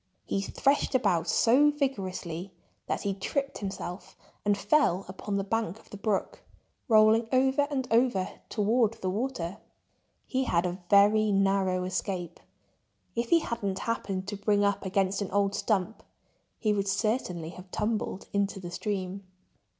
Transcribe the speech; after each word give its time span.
He 0.25 0.41
threshed 0.41 0.95
about 0.95 1.27
so 1.27 1.69
vigorously 1.69 2.51
that 2.87 3.03
he 3.03 3.13
tripped 3.13 3.59
himself 3.59 4.17
and 4.43 4.57
fell 4.57 5.05
upon 5.07 5.37
the 5.37 5.43
bank 5.43 5.77
of 5.79 5.91
the 5.91 5.97
brook, 5.97 6.41
rolling 6.87 7.27
over 7.31 7.67
and 7.69 7.87
over 7.91 8.27
toward 8.49 8.93
the 8.93 9.11
water. 9.11 9.59
He 10.25 10.45
had 10.45 10.65
a 10.65 10.81
very 10.89 11.31
narrow 11.31 11.83
escape. 11.83 12.39
If 13.15 13.29
he 13.29 13.41
hadn't 13.41 13.77
happened 13.77 14.27
to 14.29 14.35
bring 14.35 14.63
up 14.63 14.87
against 14.87 15.21
an 15.21 15.29
old 15.29 15.53
stump 15.53 16.01
he 16.57 16.73
would 16.73 16.87
certainly 16.87 17.49
have 17.49 17.69
tumbled 17.69 18.27
into 18.33 18.59
the 18.59 18.71
stream. 18.71 19.23